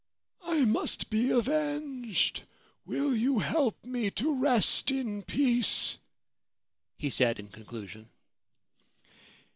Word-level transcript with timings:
'I 0.55 0.65
must 0.65 1.11
be 1.11 1.29
avenged. 1.29 2.41
Will 2.87 3.15
you 3.15 3.37
help 3.37 3.85
me 3.85 4.09
to 4.09 4.33
rest 4.33 4.89
in 4.89 5.21
peace?' 5.21 5.99
he 6.97 7.11
said 7.11 7.39
in 7.39 7.49
con 7.49 7.65
clusion. 7.65 8.07